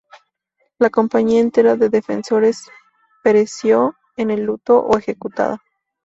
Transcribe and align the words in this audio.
La 0.79 0.89
compañía 0.89 1.39
entera 1.41 1.75
de 1.75 1.89
defensores 1.89 2.67
pereció 3.23 3.95
en 4.17 4.29
la 4.29 4.35
luto 4.37 4.79
o 4.79 4.97
ejecutada. 4.97 5.61